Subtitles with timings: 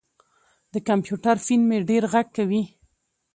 [0.73, 2.63] د کمپیوټر فین مې ډېر غږ کوي.